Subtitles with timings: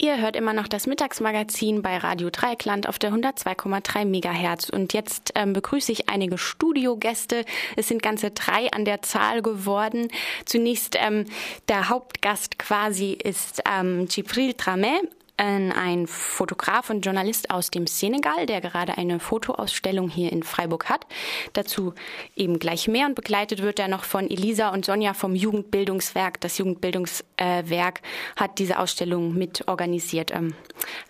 [0.00, 4.68] Ihr hört immer noch das Mittagsmagazin bei Radio Dreieckland auf der 102,3 Megahertz.
[4.68, 7.44] Und jetzt ähm, begrüße ich einige Studiogäste.
[7.74, 10.06] Es sind ganze drei an der Zahl geworden.
[10.44, 11.24] Zunächst ähm,
[11.68, 15.00] der Hauptgast quasi ist ähm, Gibril Tramé,
[15.38, 21.06] ein Fotograf und Journalist aus dem Senegal, der gerade eine Fotoausstellung hier in Freiburg hat.
[21.52, 21.94] Dazu
[22.34, 26.40] eben gleich mehr und begleitet wird er noch von Elisa und Sonja vom Jugendbildungswerk.
[26.40, 28.00] Das Jugendbildungswerk
[28.36, 30.32] hat diese Ausstellung mit organisiert.
[30.34, 30.54] Ähm,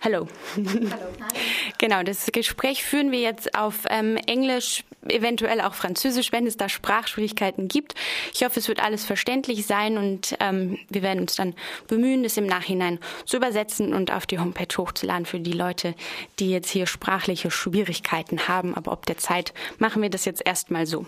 [0.02, 0.18] hallo.
[0.18, 0.28] Hallo.
[1.78, 6.68] genau, das Gespräch führen wir jetzt auf ähm, Englisch, eventuell auch Französisch, wenn es da
[6.68, 7.94] Sprachschwierigkeiten gibt.
[8.32, 11.54] Ich hoffe, es wird alles verständlich sein und ähm, wir werden uns dann
[11.86, 15.94] bemühen, das im Nachhinein zu übersetzen und auf die Homepage hochzuladen für die Leute,
[16.38, 18.74] die jetzt hier sprachliche Schwierigkeiten haben.
[18.74, 21.06] Aber ob der Zeit machen wir das jetzt erstmal so.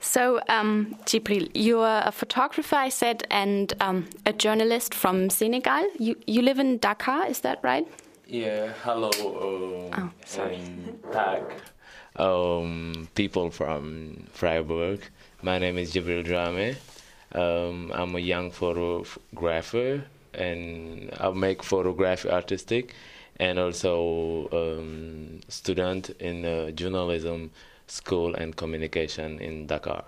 [0.00, 5.82] So, um, Jibril, you're a photographer, I said, and um, a journalist from Senegal.
[5.98, 7.86] You, you live in Dakar, is that right?
[8.26, 9.10] Yeah, hello.
[9.20, 10.60] Um, oh, sorry.
[12.16, 15.00] Um, people from Freiburg.
[15.42, 16.76] My name is Jibril Drame.
[17.32, 20.04] Um, I'm a young photographer
[20.36, 22.94] and I make photography artistic
[23.38, 27.50] and also um, student in uh, journalism
[27.86, 30.04] school and communication in Dakar.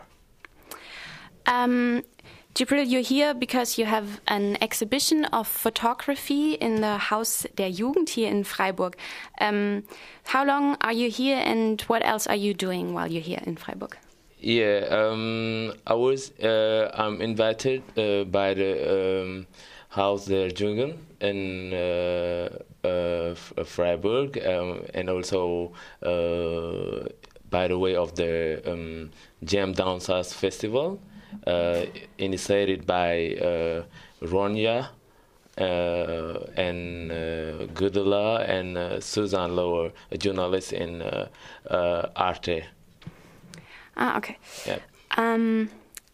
[1.47, 2.03] Um,
[2.55, 8.09] Djibril, you're here because you have an exhibition of photography in the Haus der Jugend
[8.09, 8.97] here in Freiburg.
[9.41, 9.84] Um,
[10.25, 13.56] how long are you here and what else are you doing while you're here in
[13.56, 13.97] Freiburg?
[14.41, 19.47] Yeah, um, I was uh, I'm invited uh, by the
[19.99, 22.49] Haus der Jugend in uh,
[22.87, 27.09] uh, Freiburg, um, and also uh,
[27.51, 29.11] by the way of the um,
[29.43, 31.01] Jam Down South Festival,
[31.47, 31.83] uh,
[32.17, 33.83] initiated by uh,
[34.23, 34.91] Ronya.
[35.61, 41.03] Uh, and uh, Gudula and uh, Susan Lower, a journalist in
[41.69, 42.62] Arte.
[43.97, 44.39] Ah, okay.
[44.65, 44.78] Yeah.
[45.17, 45.69] Um,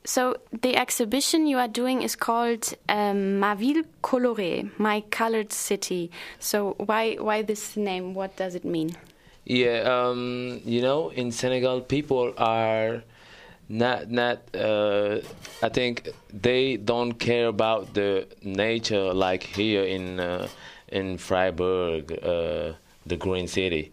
[0.04, 6.10] so the exhibition you are doing is called um, Ma Ville Colorée, My Colored City.
[6.38, 8.14] So why why this name?
[8.14, 8.96] What does it mean?
[9.44, 13.02] Yeah, um, you know, in Senegal, people are
[13.68, 14.38] not not.
[14.54, 15.20] Uh,
[15.62, 20.48] I think they don't care about the nature like here in uh,
[20.88, 22.72] in Freiburg, uh,
[23.06, 23.92] the green city.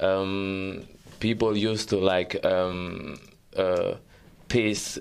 [0.00, 0.86] Um,
[1.20, 3.20] people used to like um,
[3.56, 3.94] uh,
[4.48, 4.98] peace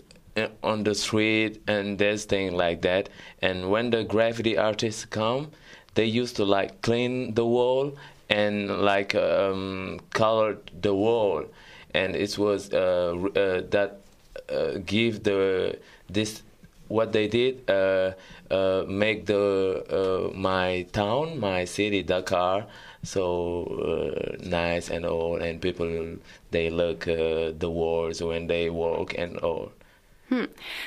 [0.64, 3.10] on the street and there's thing like that.
[3.42, 5.52] And when the graffiti artists come,
[5.96, 7.94] they used to like clean the wall
[8.30, 11.44] and like um, color the wall,
[11.94, 14.00] and it was uh, uh, that
[14.50, 15.78] uh, give the
[16.10, 16.42] this
[16.88, 18.12] what they did uh,
[18.50, 22.66] uh, make the uh, my town my city Dakar
[23.04, 25.42] so nice and all.
[25.42, 26.16] And people
[26.52, 29.72] they look the walls when they walk and all
[30.32, 30.46] Hmm.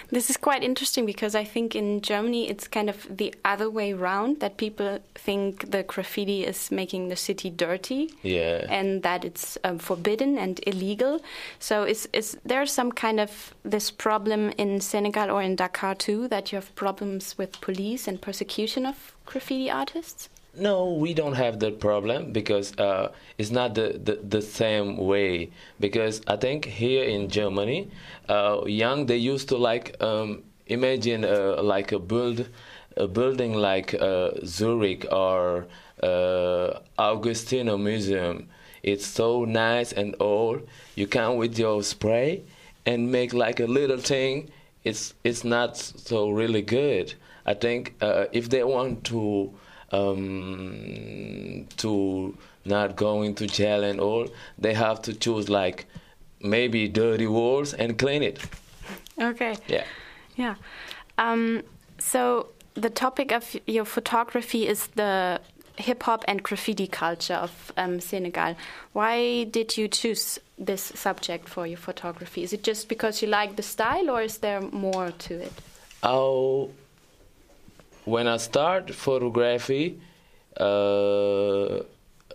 [0.08, 3.92] This is quite interesting because I think in Germany it's kind of the other way
[3.92, 9.58] around that people think the graffiti is making the city dirty, yeah, and that it's
[9.62, 11.20] um, forbidden and illegal.
[11.58, 16.26] So is is there some kind of this problem in Senegal or in Dakar too
[16.28, 20.30] that you have problems with police and persecution of graffiti artists?
[20.56, 25.50] No, we don't have that problem because uh, it's not the, the, the, same way.
[25.80, 27.90] Because I think here in Germany,
[28.28, 32.48] uh, young they used to like um, imagine uh, like a build
[32.96, 35.66] a building like uh, Zurich or
[36.02, 38.48] uh, Augustino Museum.
[38.82, 40.68] It's so nice and old.
[40.94, 42.44] You come with your spray
[42.86, 44.50] and make like a little thing.
[44.84, 47.14] It's it's not so really good.
[47.46, 49.52] I think uh, if they want to
[49.94, 54.28] um, to not going to jail and all,
[54.58, 55.86] they have to choose like
[56.40, 58.38] maybe dirty walls and clean it.
[59.20, 59.56] Okay.
[59.68, 59.84] Yeah.
[60.36, 60.54] Yeah.
[61.18, 61.62] Um,
[61.98, 65.40] so the topic of your photography is the
[65.76, 68.56] hip hop and graffiti culture of um, Senegal.
[68.92, 72.42] Why did you choose this subject for your photography?
[72.42, 75.52] Is it just because you like the style, or is there more to it?
[76.02, 76.70] Oh,
[78.04, 80.00] when I start photography,
[80.58, 81.80] uh,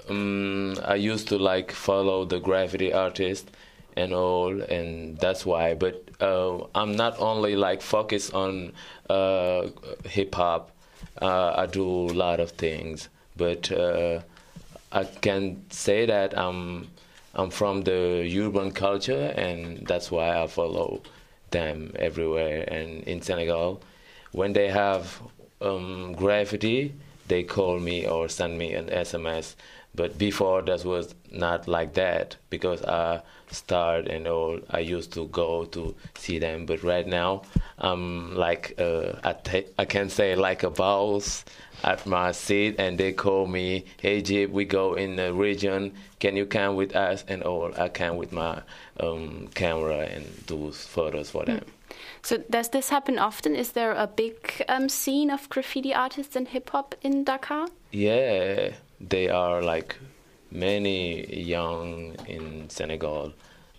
[0.09, 3.49] um, I used to like follow the graffiti artist
[3.95, 5.73] and all, and that's why.
[5.73, 8.73] But uh, I'm not only like focused on
[9.09, 9.67] uh,
[10.05, 10.71] hip hop.
[11.21, 14.21] Uh, I do a lot of things, but uh,
[14.91, 16.89] I can say that I'm
[17.35, 21.01] I'm from the urban culture, and that's why I follow
[21.51, 22.63] them everywhere.
[22.67, 23.81] And in Senegal,
[24.31, 25.21] when they have
[25.61, 26.93] um, graffiti,
[27.27, 29.55] they call me or send me an SMS.
[29.95, 33.21] But before that was not like that because I
[33.51, 34.59] started and all.
[34.69, 37.43] I used to go to see them, but right now
[37.77, 39.13] I'm like uh,
[39.77, 41.45] I, can say like a boss
[41.83, 45.93] at my seat, and they call me, "Hey Jeep, we go in the region.
[46.19, 48.61] Can you come with us?" And all I can with my
[48.99, 51.65] um, camera and do photos for them.
[52.21, 53.55] So does this happen often?
[53.55, 57.67] Is there a big um, scene of graffiti artists and hip hop in Dakar?
[57.91, 59.97] Yeah, they are like
[60.51, 63.33] many young in Senegal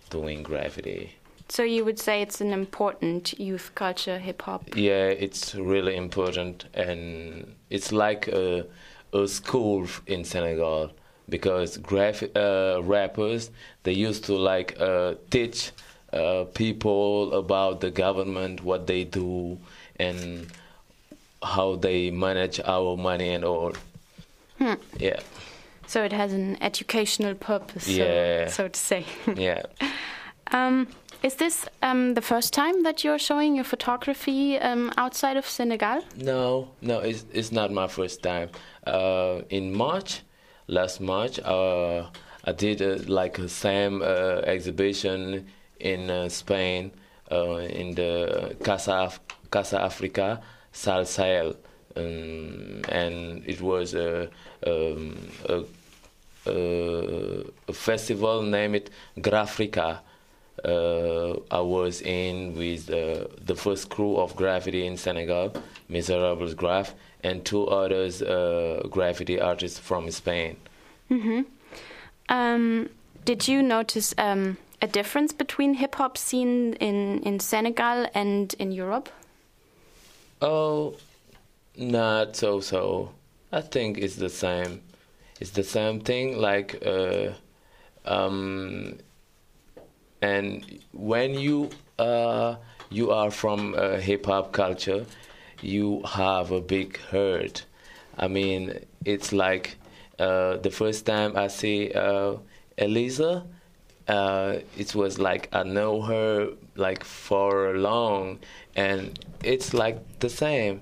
[0.09, 1.15] doing graffiti.
[1.49, 4.75] So you would say it's an important youth culture, hip hop.
[4.75, 8.65] Yeah, it's really important, and it's like a,
[9.13, 10.91] a school in Senegal
[11.27, 13.51] because graph- uh, rappers
[13.83, 15.71] they used to like uh, teach
[16.13, 19.57] uh, people about the government, what they do,
[19.97, 20.47] and
[21.43, 23.73] how they manage our money and all.
[24.61, 24.75] Hmm.
[24.99, 25.19] Yeah.
[25.87, 28.47] So it has an educational purpose, Yeah.
[28.47, 29.05] so, so to say.
[29.35, 29.63] Yeah.
[30.51, 30.87] um,
[31.23, 36.01] is this um, the first time that you're showing your photography um, outside of Senegal?
[36.17, 38.49] No, no, it's it's not my first time.
[38.87, 40.21] Uh, in March,
[40.67, 42.05] last March, uh,
[42.45, 45.45] I did uh, like a same uh, exhibition
[45.79, 46.91] in uh, Spain,
[47.31, 49.19] uh, in the Casa Af-
[49.51, 50.39] Casa Africa
[50.71, 51.55] Sal Sahel,
[51.95, 54.29] um, and it was a,
[54.65, 55.63] um, a,
[56.45, 59.99] a, a festival named Grafrica.
[60.63, 65.53] Uh, I was in with uh, the first crew of graffiti in Senegal,
[65.89, 66.93] Miserables Graph,
[67.23, 70.57] and two others uh, graffiti artists from Spain.
[71.09, 71.41] hmm
[72.29, 72.89] Um,
[73.25, 78.71] did you notice um, a difference between hip hop scene in, in Senegal and in
[78.71, 79.09] Europe?
[80.41, 80.95] Oh,
[81.81, 83.11] not so so.
[83.51, 84.81] I think it's the same.
[85.39, 86.37] It's the same thing.
[86.37, 87.31] Like, uh,
[88.05, 88.99] um,
[90.21, 92.55] and when you uh,
[92.89, 95.05] you are from a hip hop culture,
[95.61, 97.65] you have a big hurt.
[98.17, 99.77] I mean, it's like
[100.19, 102.35] uh, the first time I see uh,
[102.77, 103.45] Elisa,
[104.07, 108.39] uh, it was like I know her like for long,
[108.75, 110.81] and it's like the same.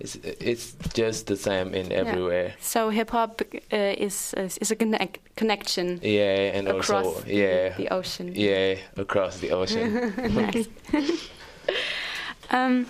[0.00, 2.54] It's it's just the same in everywhere.
[2.60, 3.42] So hip hop
[3.72, 8.32] uh, is, is is a connect, connection Yeah, and across also the- yeah, the ocean.
[8.34, 10.12] yeah, across the ocean.
[10.34, 10.68] nice.
[12.50, 12.86] um,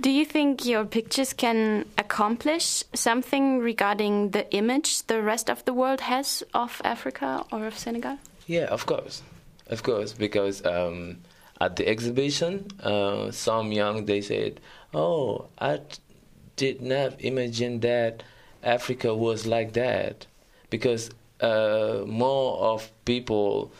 [0.00, 5.72] do you think your pictures can accomplish something regarding the image the rest of the
[5.74, 8.16] world has of Africa or of Senegal?
[8.46, 9.22] Yeah, of course,
[9.66, 11.18] of course, because um,
[11.60, 14.60] at the exhibition, uh, some young they said,
[14.94, 15.80] "Oh, I
[16.58, 18.22] did not imagine that
[18.62, 20.26] Africa was like that,"
[20.70, 21.10] because
[21.40, 23.70] uh, more of people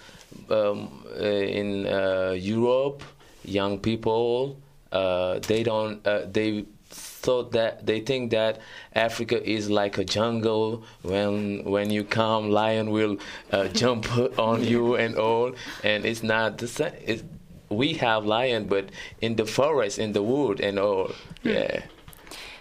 [0.50, 1.25] um, uh,
[1.60, 3.02] in uh, Europe,
[3.44, 4.56] young people,
[4.92, 8.60] uh, they don't, uh, they thought that they think that
[8.94, 10.84] Africa is like a jungle.
[11.02, 13.19] When when you come, lion will
[13.52, 14.06] uh, jump
[14.38, 15.52] on you and all,
[15.84, 16.92] and it's not the same.
[17.04, 17.22] It's,
[17.70, 18.88] we have lion, but
[19.20, 21.12] in the forest, in the wood, and all.
[21.42, 21.82] Yeah.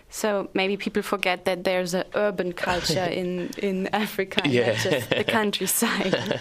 [0.09, 4.67] So maybe people forget that there's an urban culture in in Africa, Yeah.
[4.67, 6.39] not just the countryside.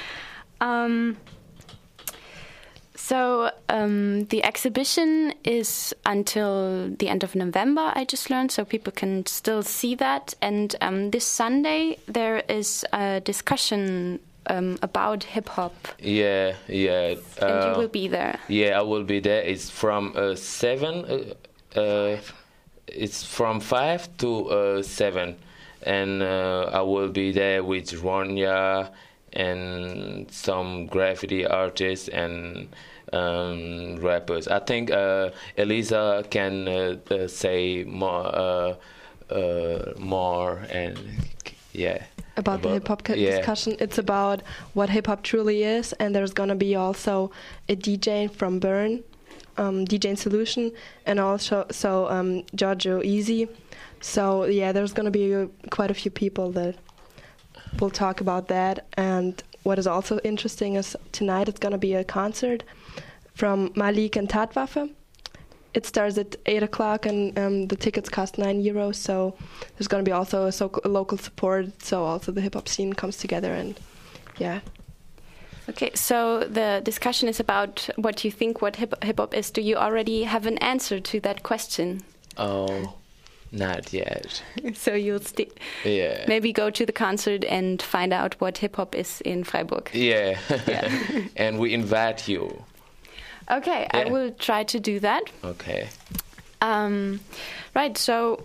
[0.60, 1.16] um,
[2.94, 7.92] so um, the exhibition is until the end of November.
[7.94, 10.34] I just learned, so people can still see that.
[10.42, 17.14] And um, this Sunday there is a discussion um, about hip hop, Yeah, yeah.
[17.40, 18.38] and you uh, will be there.
[18.48, 19.42] Yeah, I will be there.
[19.42, 21.04] It's from uh, seven.
[21.76, 22.16] Uh, uh,
[22.86, 25.36] it's from five to uh, seven,
[25.82, 28.90] and uh, I will be there with Ronya
[29.32, 32.68] and some graffiti artists and
[33.12, 34.48] um, rappers.
[34.48, 38.74] I think uh, Elisa can uh, uh, say more, uh,
[39.30, 40.98] uh, more, and
[41.72, 42.04] yeah.
[42.36, 43.36] about the hip hop yeah.
[43.36, 43.76] discussion.
[43.78, 44.42] It's about
[44.74, 47.30] what hip hop truly is, and there's gonna be also
[47.68, 49.04] a DJ from Bern,
[49.58, 50.72] um, DJ Solution,
[51.06, 53.48] and also so um, Giorgio Easy.
[54.00, 56.76] So yeah, there's gonna be uh, quite a few people that
[57.80, 58.86] will talk about that.
[58.96, 62.62] And what is also interesting is tonight it's gonna be a concert
[63.34, 64.90] from Malik and Tatwaffe.
[65.74, 68.94] It starts at eight o'clock, and um, the tickets cost nine euros.
[68.94, 69.36] So
[69.76, 71.82] there's going to be also a, so- a local support.
[71.82, 73.78] So also the hip hop scene comes together, and
[74.38, 74.60] yeah,
[75.68, 79.50] Okay, so the discussion is about what you think what hip hip hop is.
[79.50, 82.02] Do you already have an answer to that question?
[82.38, 82.94] Oh,
[83.52, 84.42] Not yet.
[84.74, 85.22] So you'll
[85.84, 86.24] Yeah.
[86.28, 89.90] maybe go to the concert and find out what hip hop is in Freiburg.
[89.92, 90.38] Yeah.
[90.66, 90.90] Yeah.
[91.36, 92.64] and we invite you.
[93.50, 95.22] Okay, I will try to do that.
[95.44, 95.88] Okay.
[96.60, 97.20] Um,
[97.74, 97.96] right.
[97.98, 98.42] So,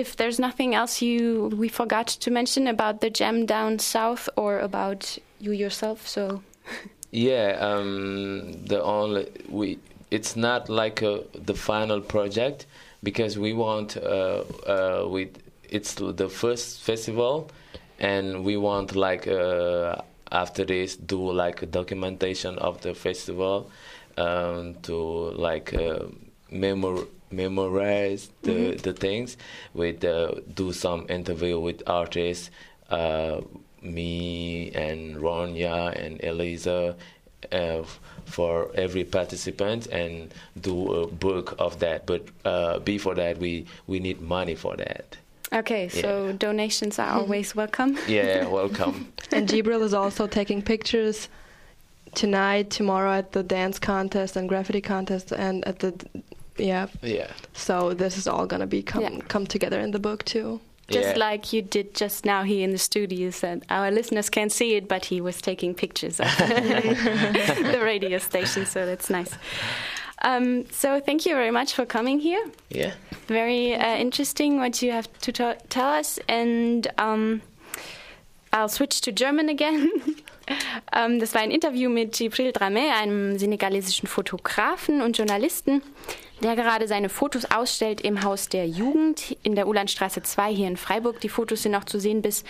[0.00, 4.58] if there's nothing else you we forgot to mention about the jam down south or
[4.58, 6.42] about you yourself, so.
[7.12, 9.78] Yeah, um, the only we
[10.12, 12.66] it's not like a, the final project
[13.02, 15.26] because we want uh, uh,
[15.68, 17.50] it's the first festival
[17.98, 19.96] and we want like uh,
[20.30, 23.70] after this do like a documentation of the festival
[24.16, 26.06] um, to like uh,
[26.50, 29.36] memor memorize the the things
[29.74, 32.50] with uh, do some interview with artists
[32.90, 33.40] uh,
[33.82, 36.96] me and Ronya and Elisa
[37.52, 37.82] uh,
[38.26, 42.04] for every participant and do a book of that.
[42.06, 45.16] But uh, before that, we we need money for that.
[45.52, 45.88] okay.
[45.88, 46.32] So Yeah.
[46.38, 47.96] donations are always welcome.
[48.08, 48.94] Yeah, welcome.
[49.32, 51.28] And Djibril is also taking pictures
[52.14, 55.92] tonight, tomorrow at the dance contest and graffiti contest, and at the
[56.60, 56.86] yeah.
[57.02, 59.20] yeah, So this is all gonna be come Yeah.
[59.28, 60.60] come together in the book too.
[60.88, 61.18] Just yeah.
[61.30, 64.88] like you did just now here in the studio, said our listeners can't see it,
[64.88, 69.30] but he was taking pictures of the radio station, so that's nice.
[70.22, 72.44] Um, so thank you very much for coming here.
[72.70, 72.92] yeah.
[73.28, 77.40] Very uh, interesting what you have to t- tell us, and um,
[78.52, 79.88] I'll switch to German again.
[80.92, 85.82] ähm, das war ein Interview mit Djibril Drame, einem senegalesischen Fotografen und Journalisten,
[86.42, 90.76] der gerade seine Fotos ausstellt im Haus der Jugend in der Ulandstraße 2 hier in
[90.76, 91.20] Freiburg.
[91.20, 92.44] Die Fotos sind noch zu sehen bis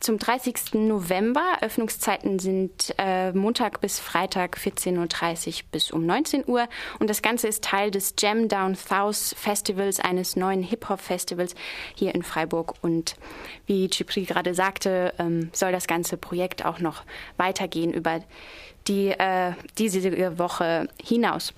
[0.00, 0.74] zum 30.
[0.74, 1.42] November.
[1.60, 6.66] Öffnungszeiten sind äh, Montag bis Freitag 14.30 Uhr bis um 19 Uhr.
[6.98, 11.54] Und das Ganze ist Teil des Jam Down South Festivals, eines neuen Hip-Hop-Festivals
[11.94, 12.74] hier in Freiburg.
[12.80, 13.16] Und
[13.66, 17.02] wie Chipri gerade sagte, ähm, soll das ganze Projekt auch noch
[17.36, 18.20] weitergehen über
[18.86, 21.52] die, äh, diese Woche hinaus.